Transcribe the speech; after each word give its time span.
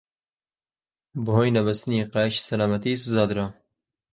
بەهۆی 1.25 1.53
نەبەستنی 1.57 2.07
قایشی 2.13 2.45
سەلامەتی 2.47 3.01
سزا 3.03 3.23
درام. 3.29 3.51